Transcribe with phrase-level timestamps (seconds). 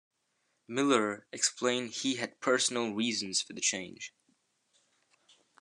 [0.67, 4.11] Miller explained he had personal reasons for the change.